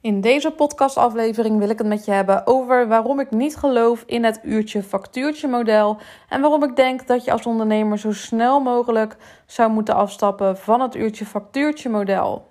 [0.00, 4.24] In deze podcastaflevering wil ik het met je hebben over waarom ik niet geloof in
[4.24, 5.96] het uurtje-factuurtje model
[6.28, 9.16] en waarom ik denk dat je als ondernemer zo snel mogelijk
[9.46, 12.46] zou moeten afstappen van het uurtje-factuurtje model.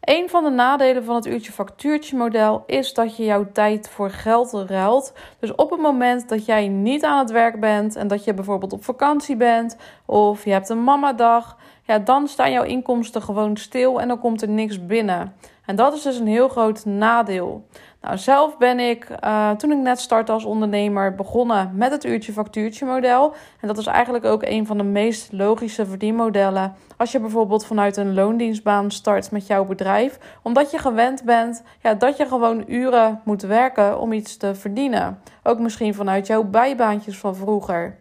[0.00, 4.52] Een van de nadelen van het uurtje-factuurtje model is dat je jouw tijd voor geld
[4.52, 5.12] ruilt.
[5.38, 8.72] Dus op het moment dat jij niet aan het werk bent en dat je bijvoorbeeld
[8.72, 9.76] op vakantie bent
[10.06, 14.42] of je hebt een mamadag, ja, dan staan jouw inkomsten gewoon stil en dan komt
[14.42, 15.34] er niks binnen.
[15.68, 17.66] En dat is dus een heel groot nadeel.
[18.00, 22.86] Nou, zelf ben ik, uh, toen ik net startte als ondernemer, begonnen met het uurtje-factuurtje
[22.86, 23.34] model.
[23.60, 26.74] En dat is eigenlijk ook een van de meest logische verdienmodellen.
[26.96, 31.94] Als je bijvoorbeeld vanuit een loondienstbaan start met jouw bedrijf, omdat je gewend bent ja,
[31.94, 35.18] dat je gewoon uren moet werken om iets te verdienen.
[35.42, 37.98] Ook misschien vanuit jouw bijbaantjes van vroeger.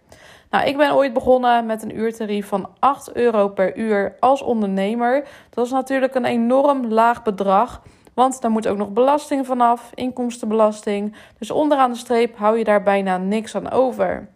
[0.50, 5.28] Nou, ik ben ooit begonnen met een uurtarief van 8 euro per uur als ondernemer.
[5.50, 7.82] Dat is natuurlijk een enorm laag bedrag.
[8.14, 11.16] Want daar moet ook nog belasting vanaf, inkomstenbelasting.
[11.38, 14.28] Dus onderaan de streep hou je daar bijna niks aan over.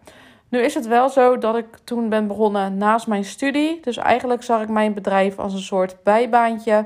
[0.50, 3.80] Nu is het wel zo dat ik toen ben begonnen naast mijn studie.
[3.81, 6.86] Dus eigenlijk zag ik mijn bedrijf als een soort bijbaantje.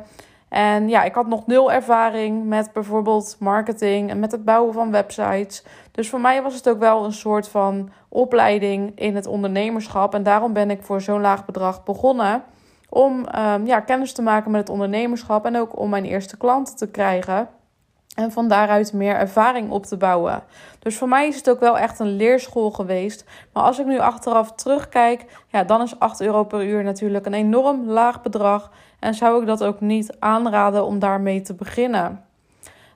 [0.50, 4.92] En ja, ik had nog nul ervaring met bijvoorbeeld marketing en met het bouwen van
[4.92, 5.64] websites.
[5.96, 10.14] Dus voor mij was het ook wel een soort van opleiding in het ondernemerschap.
[10.14, 12.44] En daarom ben ik voor zo'n laag bedrag begonnen.
[12.90, 16.76] Om um, ja, kennis te maken met het ondernemerschap en ook om mijn eerste klanten
[16.76, 17.50] te krijgen.
[18.16, 20.44] En van daaruit meer ervaring op te bouwen.
[20.80, 23.26] Dus voor mij is het ook wel echt een leerschool geweest.
[23.54, 27.34] Maar als ik nu achteraf terugkijk, ja, dan is 8 euro per uur natuurlijk een
[27.34, 28.72] enorm laag bedrag.
[29.00, 32.26] En zou ik dat ook niet aanraden om daarmee te beginnen.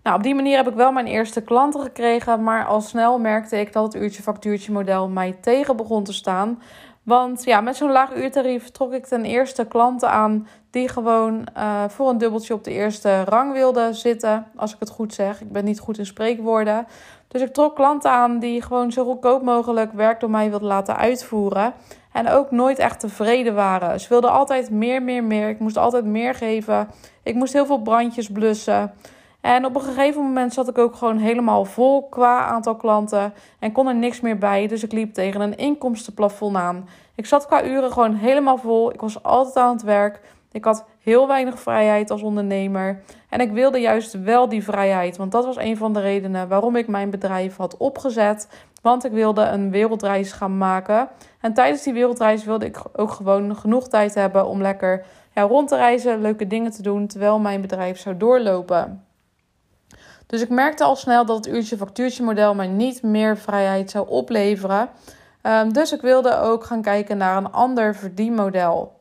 [0.04, 2.44] Nou, op die manier heb ik wel mijn eerste klanten gekregen.
[2.44, 6.62] Maar al snel merkte ik dat het uurtje-factuurtje model mij tegen begon te staan.
[7.04, 11.84] Want ja, met zo'n laag uurtarief trok ik ten eerste klanten aan die gewoon uh,
[11.88, 14.46] voor een dubbeltje op de eerste rang wilden zitten.
[14.56, 15.42] Als ik het goed zeg.
[15.42, 16.88] Ik ben niet goed in spreekwoorden.
[17.28, 20.98] Dus ik trok klanten aan die gewoon zo goedkoop mogelijk werk door mij wilden laten
[20.98, 21.74] uitvoeren.
[22.12, 24.00] En ook nooit echt tevreden waren.
[24.00, 25.50] Ze wilden altijd meer, meer, meer.
[25.50, 26.88] Ik moest altijd meer geven.
[27.24, 28.94] Ik moest heel veel brandjes blussen.
[29.42, 33.72] En op een gegeven moment zat ik ook gewoon helemaal vol qua aantal klanten en
[33.72, 34.68] kon er niks meer bij.
[34.68, 36.88] Dus ik liep tegen een inkomstenplafond aan.
[37.16, 38.94] Ik zat qua uren gewoon helemaal vol.
[38.94, 40.22] Ik was altijd aan het werk.
[40.52, 43.02] Ik had heel weinig vrijheid als ondernemer.
[43.30, 45.18] En ik wilde juist wel die vrijheid.
[45.18, 48.50] Want dat was een van de redenen waarom ik mijn bedrijf had opgezet.
[48.82, 51.10] Want ik wilde een wereldreis gaan maken.
[51.42, 55.68] En tijdens die wereldreis wilde ik ook gewoon genoeg tijd hebben om lekker ja, rond
[55.68, 59.04] te reizen, leuke dingen te doen terwijl mijn bedrijf zou doorlopen.
[60.30, 64.90] Dus ik merkte al snel dat het uurtje-factuurtje model mij niet meer vrijheid zou opleveren.
[65.44, 69.00] Um, dus ik wilde ook gaan kijken naar een ander verdienmodel.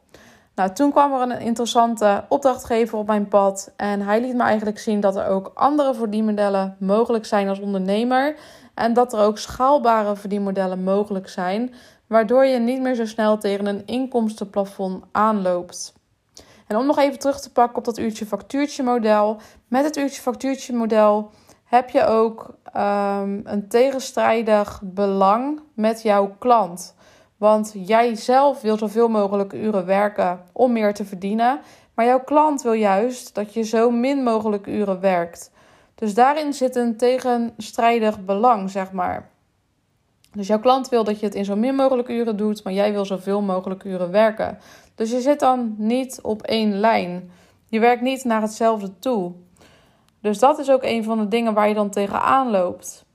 [0.54, 3.72] Nou, toen kwam er een interessante opdrachtgever op mijn pad.
[3.76, 8.36] En hij liet me eigenlijk zien dat er ook andere verdienmodellen mogelijk zijn als ondernemer.
[8.74, 11.74] En dat er ook schaalbare verdienmodellen mogelijk zijn.
[12.06, 15.97] Waardoor je niet meer zo snel tegen een inkomstenplafond aanloopt.
[16.68, 19.36] En om nog even terug te pakken op dat uurtje-factuurtje model.
[19.68, 21.30] Met het uurtje-factuurtje model
[21.64, 26.94] heb je ook um, een tegenstrijdig belang met jouw klant.
[27.36, 31.60] Want jij zelf wil zoveel mogelijk uren werken om meer te verdienen.
[31.94, 35.50] Maar jouw klant wil juist dat je zo min mogelijk uren werkt.
[35.94, 39.30] Dus daarin zit een tegenstrijdig belang, zeg maar.
[40.32, 42.92] Dus jouw klant wil dat je het in zo min mogelijk uren doet, maar jij
[42.92, 44.58] wil zoveel mogelijk uren werken.
[44.94, 47.30] Dus je zit dan niet op één lijn.
[47.68, 49.32] Je werkt niet naar hetzelfde toe.
[50.20, 53.06] Dus dat is ook een van de dingen waar je dan tegenaan loopt.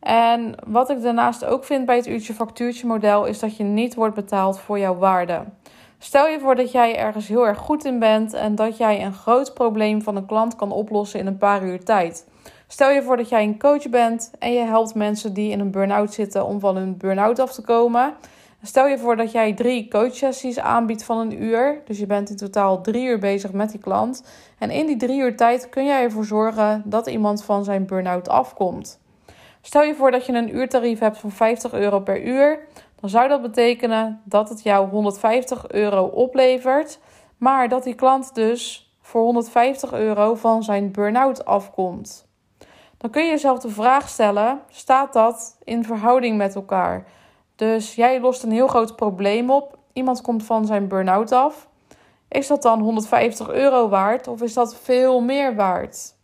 [0.00, 4.14] En wat ik daarnaast ook vind bij het uurtje-factuurtje model is dat je niet wordt
[4.14, 5.44] betaald voor jouw waarde.
[5.98, 9.12] Stel je voor dat jij ergens heel erg goed in bent en dat jij een
[9.12, 12.28] groot probleem van een klant kan oplossen in een paar uur tijd.
[12.72, 15.70] Stel je voor dat jij een coach bent en je helpt mensen die in een
[15.70, 18.14] burn-out zitten om van hun burn-out af te komen.
[18.62, 21.80] Stel je voor dat jij drie coachsessies aanbiedt van een uur.
[21.84, 24.24] Dus je bent in totaal drie uur bezig met die klant.
[24.58, 28.28] En in die drie uur tijd kun jij ervoor zorgen dat iemand van zijn burn-out
[28.28, 29.00] afkomt.
[29.60, 32.58] Stel je voor dat je een uurtarief hebt van 50 euro per uur.
[33.00, 36.98] Dan zou dat betekenen dat het jou 150 euro oplevert.
[37.36, 42.28] Maar dat die klant dus voor 150 euro van zijn burn-out afkomt.
[43.00, 47.04] Dan kun je jezelf de vraag stellen: staat dat in verhouding met elkaar?
[47.56, 49.78] Dus jij lost een heel groot probleem op.
[49.92, 51.68] Iemand komt van zijn burn-out af.
[52.28, 56.14] Is dat dan 150 euro waard of is dat veel meer waard?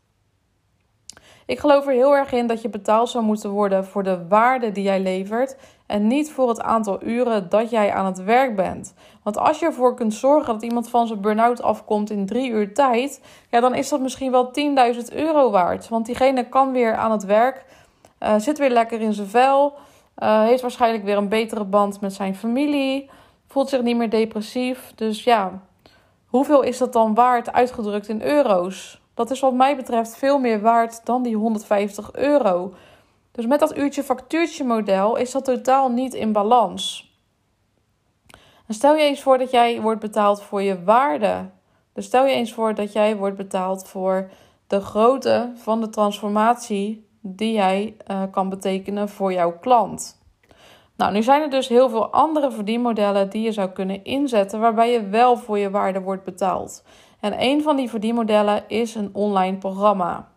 [1.46, 4.72] Ik geloof er heel erg in dat je betaald zou moeten worden voor de waarde
[4.72, 5.56] die jij levert
[5.86, 8.94] en niet voor het aantal uren dat jij aan het werk bent.
[9.22, 12.74] Want als je ervoor kunt zorgen dat iemand van zijn burn-out afkomt in drie uur
[12.74, 13.20] tijd,
[13.50, 14.50] ja, dan is dat misschien wel
[14.94, 15.88] 10.000 euro waard.
[15.88, 17.64] Want diegene kan weer aan het werk,
[18.20, 19.72] uh, zit weer lekker in zijn vel,
[20.18, 23.10] uh, heeft waarschijnlijk weer een betere band met zijn familie,
[23.46, 24.92] voelt zich niet meer depressief.
[24.94, 25.62] Dus ja,
[26.26, 29.00] hoeveel is dat dan waard uitgedrukt in euro's?
[29.16, 32.74] Dat is wat mij betreft veel meer waard dan die 150 euro.
[33.32, 37.14] Dus met dat uurtje factuurtje model is dat totaal niet in balans.
[38.66, 41.50] En stel je eens voor dat jij wordt betaald voor je waarde.
[41.92, 44.30] Dus stel je eens voor dat jij wordt betaald voor
[44.66, 50.20] de grootte van de transformatie die jij uh, kan betekenen voor jouw klant.
[50.96, 54.92] Nou, nu zijn er dus heel veel andere verdienmodellen die je zou kunnen inzetten waarbij
[54.92, 56.82] je wel voor je waarde wordt betaald.
[57.26, 60.28] En een van die verdienmodellen is een online programma.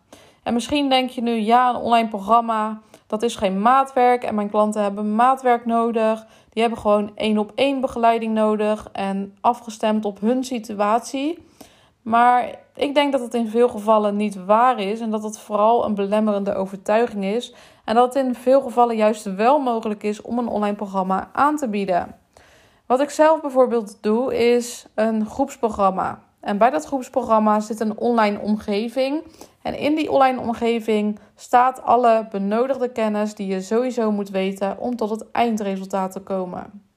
[0.42, 4.50] En misschien denk je nu, ja, een online programma, dat is geen maatwerk en mijn
[4.50, 6.26] klanten hebben maatwerk nodig.
[6.50, 11.46] Die hebben gewoon één op één begeleiding nodig en afgestemd op hun situatie.
[12.02, 15.84] Maar ik denk dat het in veel gevallen niet waar is en dat het vooral
[15.84, 17.54] een belemmerende overtuiging is.
[17.84, 21.56] En dat het in veel gevallen juist wel mogelijk is om een online programma aan
[21.56, 22.16] te bieden.
[22.86, 26.28] Wat ik zelf bijvoorbeeld doe, is een groepsprogramma.
[26.40, 29.22] En bij dat groepsprogramma zit een online omgeving.
[29.62, 34.96] En in die online omgeving staat alle benodigde kennis die je sowieso moet weten om
[34.96, 36.88] tot het eindresultaat te komen.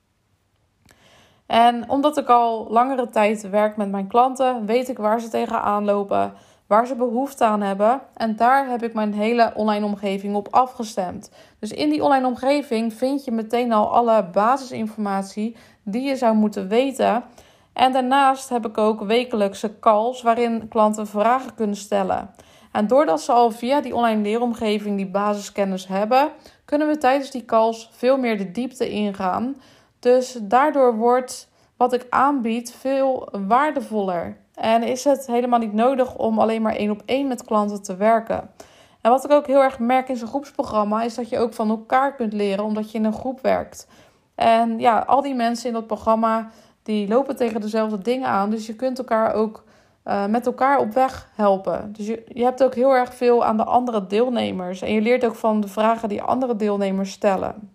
[1.46, 5.86] En omdat ik al langere tijd werk met mijn klanten, weet ik waar ze tegenaan
[5.86, 6.34] lopen,
[6.68, 8.02] waar ze behoefte aan hebben.
[8.14, 11.32] En daar heb ik mijn hele online omgeving op afgestemd.
[11.60, 16.68] Dus in die online omgeving vind je meteen al alle basisinformatie die je zou moeten
[16.68, 17.24] weten.
[17.74, 22.30] En daarnaast heb ik ook wekelijkse calls waarin klanten vragen kunnen stellen.
[22.72, 26.30] En doordat ze al via die online leeromgeving die basiskennis hebben,
[26.66, 29.56] kunnen we tijdens die calls veel meer de diepte ingaan.
[30.00, 34.38] Dus daardoor wordt wat ik aanbied veel waardevoller.
[34.54, 37.96] En is het helemaal niet nodig om alleen maar één op één met klanten te
[37.96, 38.50] werken.
[39.02, 41.70] En wat ik ook heel erg merk in zo'n groepsprogramma is dat je ook van
[41.70, 43.88] elkaar kunt leren omdat je in een groep werkt.
[44.36, 46.50] En ja, al die mensen in dat programma
[46.84, 48.50] die lopen tegen dezelfde dingen aan.
[48.50, 49.64] Dus je kunt elkaar ook
[50.06, 51.94] uh, met elkaar op weg helpen.
[51.94, 54.82] Dus je, je hebt ook heel erg veel aan de andere deelnemers.
[54.82, 57.72] En je leert ook van de vragen die andere deelnemers stellen.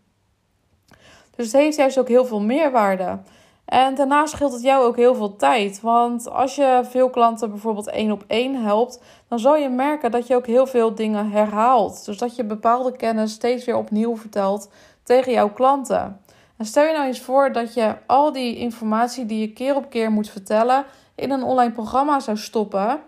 [1.37, 3.19] Dus het heeft juist ook heel veel meerwaarde.
[3.64, 5.81] En daarnaast scheelt het jou ook heel veel tijd.
[5.81, 10.26] Want als je veel klanten bijvoorbeeld één op één helpt, dan zal je merken dat
[10.26, 12.05] je ook heel veel dingen herhaalt.
[12.05, 14.70] Dus dat je bepaalde kennis steeds weer opnieuw vertelt
[15.02, 16.20] tegen jouw klanten.
[16.58, 20.10] Stel je nou eens voor dat je al die informatie die je keer op keer
[20.10, 20.84] moet vertellen
[21.14, 23.00] in een online programma zou stoppen.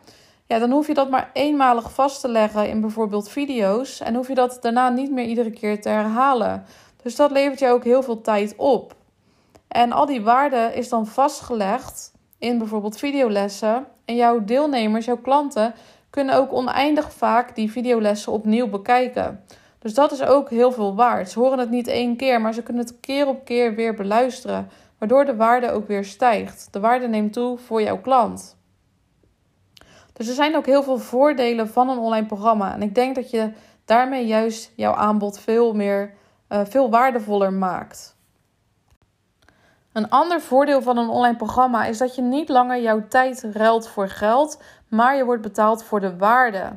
[0.46, 4.00] Ja, dan hoef je dat maar eenmalig vast te leggen in bijvoorbeeld video's.
[4.00, 6.64] En hoef je dat daarna niet meer iedere keer te herhalen.
[7.02, 8.94] Dus dat levert je ook heel veel tijd op.
[9.68, 13.86] En al die waarde is dan vastgelegd in bijvoorbeeld videolessen.
[14.04, 15.74] En jouw deelnemers, jouw klanten,
[16.10, 19.44] kunnen ook oneindig vaak die videolessen opnieuw bekijken.
[19.80, 21.30] Dus dat is ook heel veel waard.
[21.30, 24.68] Ze horen het niet één keer, maar ze kunnen het keer op keer weer beluisteren,
[24.98, 26.68] waardoor de waarde ook weer stijgt.
[26.70, 28.56] De waarde neemt toe voor jouw klant.
[30.12, 32.74] Dus er zijn ook heel veel voordelen van een online programma.
[32.74, 33.52] En ik denk dat je
[33.84, 36.14] daarmee juist jouw aanbod veel meer,
[36.48, 38.16] uh, veel waardevoller maakt.
[39.92, 43.88] Een ander voordeel van een online programma is dat je niet langer jouw tijd ruilt
[43.88, 46.72] voor geld, maar je wordt betaald voor de waarde.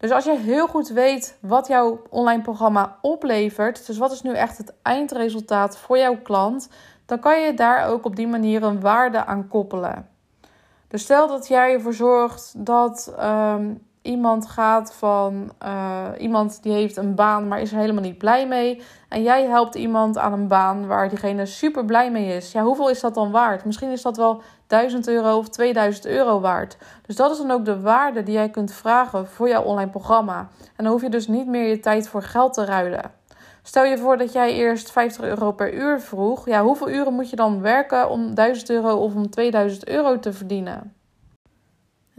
[0.00, 4.32] Dus als je heel goed weet wat jouw online programma oplevert, dus wat is nu
[4.32, 6.68] echt het eindresultaat voor jouw klant,
[7.06, 10.08] dan kan je daar ook op die manier een waarde aan koppelen.
[10.88, 16.96] Dus stel dat jij ervoor zorgt dat um, iemand gaat van uh, iemand die heeft
[16.96, 18.82] een baan, maar is er helemaal niet blij mee.
[19.08, 22.52] En jij helpt iemand aan een baan waar diegene super blij mee is.
[22.52, 23.64] Ja, hoeveel is dat dan waard?
[23.64, 26.76] Misschien is dat wel 1000 euro of 2000 euro waard.
[27.06, 30.48] Dus dat is dan ook de waarde die jij kunt vragen voor jouw online programma.
[30.76, 33.10] En dan hoef je dus niet meer je tijd voor geld te ruilen.
[33.62, 36.46] Stel je voor dat jij eerst 50 euro per uur vroeg.
[36.46, 40.32] Ja, hoeveel uren moet je dan werken om 1000 euro of om 2000 euro te
[40.32, 40.94] verdienen?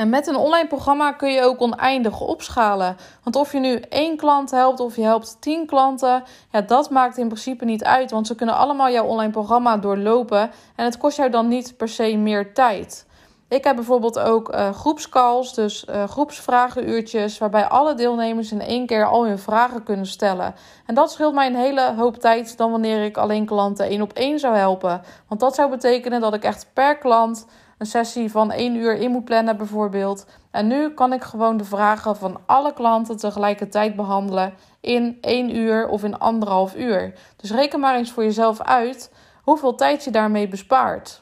[0.02, 2.98] En met een online programma kun je ook oneindig opschalen.
[3.24, 7.18] Want of je nu één klant helpt of je helpt tien klanten, ja, dat maakt
[7.18, 8.12] in principe niet uit.
[8.12, 11.90] Want ze kunnen allemaal jouw online programma doorlopen en het kost jou dan niet per
[11.90, 13.06] se meer tijd.
[13.48, 19.06] Ik heb bijvoorbeeld ook uh, groepscalls, dus uh, groepsvragenuurtjes, waarbij alle deelnemers in één keer
[19.06, 20.56] al hun vragen kunnen stellen.
[20.86, 24.14] En dat scheelt mij een hele hoop tijd dan wanneer ik alleen klanten één op
[24.14, 25.02] één zou helpen.
[25.28, 27.46] Want dat zou betekenen dat ik echt per klant
[27.82, 30.26] een sessie van één uur in moet plannen bijvoorbeeld.
[30.52, 35.88] En nu kan ik gewoon de vragen van alle klanten tegelijkertijd behandelen in één uur
[35.88, 37.14] of in anderhalf uur.
[37.36, 39.12] Dus reken maar eens voor jezelf uit
[39.44, 41.22] hoeveel tijd je daarmee bespaart.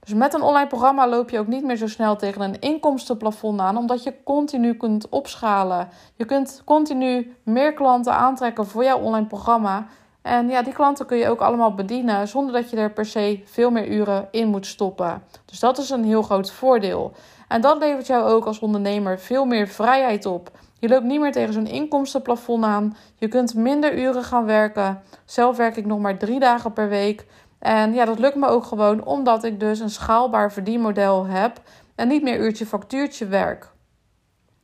[0.00, 3.60] Dus met een online programma loop je ook niet meer zo snel tegen een inkomstenplafond
[3.60, 5.88] aan, omdat je continu kunt opschalen.
[6.14, 9.86] Je kunt continu meer klanten aantrekken voor jouw online programma.
[10.28, 13.40] En ja, die klanten kun je ook allemaal bedienen zonder dat je er per se
[13.44, 15.22] veel meer uren in moet stoppen.
[15.44, 17.12] Dus dat is een heel groot voordeel.
[17.48, 20.50] En dat levert jou ook als ondernemer veel meer vrijheid op.
[20.78, 22.96] Je loopt niet meer tegen zo'n inkomstenplafond aan.
[23.16, 25.02] Je kunt minder uren gaan werken.
[25.24, 27.26] Zelf werk ik nog maar drie dagen per week.
[27.58, 31.60] En ja, dat lukt me ook gewoon omdat ik dus een schaalbaar verdienmodel heb
[31.94, 33.70] en niet meer uurtje factuurtje werk.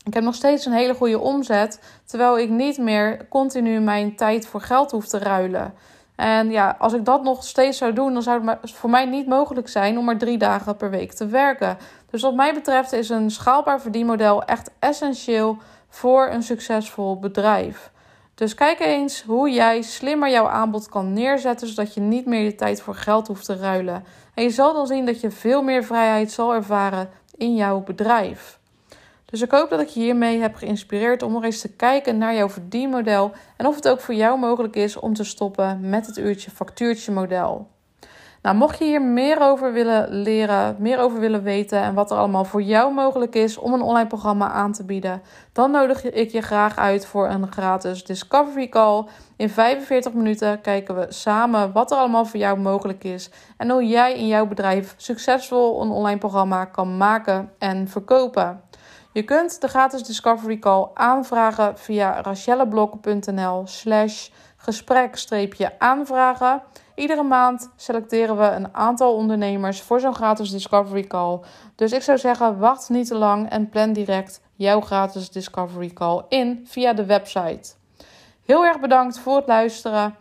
[0.05, 4.47] Ik heb nog steeds een hele goede omzet, terwijl ik niet meer continu mijn tijd
[4.47, 5.75] voor geld hoef te ruilen.
[6.17, 9.27] En ja, als ik dat nog steeds zou doen, dan zou het voor mij niet
[9.27, 11.79] mogelijk zijn om maar drie dagen per week te werken.
[12.11, 15.59] Dus wat mij betreft is een schaalbaar verdienmodel echt essentieel
[15.89, 17.91] voor een succesvol bedrijf.
[18.35, 22.55] Dus kijk eens hoe jij slimmer jouw aanbod kan neerzetten, zodat je niet meer je
[22.55, 24.05] tijd voor geld hoeft te ruilen.
[24.35, 28.59] En je zal dan zien dat je veel meer vrijheid zal ervaren in jouw bedrijf.
[29.35, 32.35] Dus ik hoop dat ik je hiermee heb geïnspireerd om nog eens te kijken naar
[32.35, 36.19] jouw verdienmodel en of het ook voor jou mogelijk is om te stoppen met het
[36.19, 37.69] uurtje factuurtje model.
[38.43, 42.17] Nou, mocht je hier meer over willen leren, meer over willen weten en wat er
[42.17, 45.23] allemaal voor jou mogelijk is om een online programma aan te bieden,
[45.53, 49.05] dan nodig ik je graag uit voor een gratis Discovery Call.
[49.37, 53.87] In 45 minuten kijken we samen wat er allemaal voor jou mogelijk is en hoe
[53.87, 58.63] jij in jouw bedrijf succesvol een online programma kan maken en verkopen.
[59.15, 66.63] Je kunt de gratis Discovery Call aanvragen via rachelleblok.nl slash gesprek-aanvragen.
[66.95, 71.41] Iedere maand selecteren we een aantal ondernemers voor zo'n gratis Discovery Call.
[71.75, 76.23] Dus ik zou zeggen, wacht niet te lang en plan direct jouw gratis Discovery Call
[76.29, 77.75] in via de website.
[78.45, 80.15] Heel erg bedankt voor het luisteren.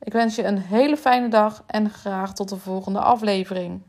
[0.00, 3.82] Ik wens je een hele fijne dag en graag tot de volgende aflevering.